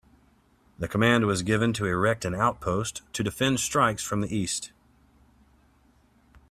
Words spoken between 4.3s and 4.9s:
east.